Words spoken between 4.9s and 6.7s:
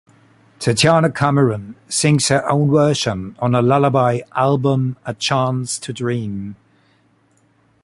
"A Chance to Dream".